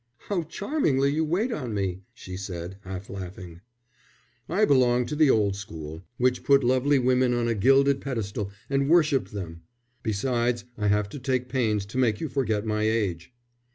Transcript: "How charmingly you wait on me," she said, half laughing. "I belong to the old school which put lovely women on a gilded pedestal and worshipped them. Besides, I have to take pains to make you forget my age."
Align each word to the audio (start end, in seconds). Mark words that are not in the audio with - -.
"How 0.29 0.41
charmingly 0.41 1.13
you 1.13 1.23
wait 1.23 1.51
on 1.51 1.75
me," 1.75 2.01
she 2.15 2.35
said, 2.35 2.79
half 2.81 3.07
laughing. 3.07 3.61
"I 4.49 4.65
belong 4.65 5.05
to 5.05 5.15
the 5.15 5.29
old 5.29 5.55
school 5.55 6.01
which 6.17 6.43
put 6.43 6.63
lovely 6.63 6.97
women 6.97 7.35
on 7.35 7.47
a 7.47 7.53
gilded 7.53 8.01
pedestal 8.01 8.49
and 8.67 8.89
worshipped 8.89 9.31
them. 9.31 9.61
Besides, 10.01 10.65
I 10.75 10.87
have 10.87 11.07
to 11.09 11.19
take 11.19 11.49
pains 11.49 11.85
to 11.85 11.99
make 11.99 12.19
you 12.19 12.29
forget 12.29 12.65
my 12.65 12.81
age." 12.81 13.31